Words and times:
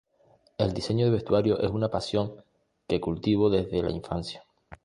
El 0.57 0.73
diseño 0.73 1.05
de 1.05 1.11
vestuario 1.11 1.59
es 1.59 1.69
una 1.69 1.91
pasión 1.91 2.43
que 2.87 2.99
cultivo 2.99 3.51
desde 3.51 3.83
la 3.83 3.91
infancia. 3.91 4.43